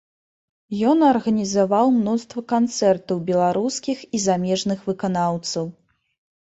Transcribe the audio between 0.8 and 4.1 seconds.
Ён арганізаваў мноства канцэртаў беларускіх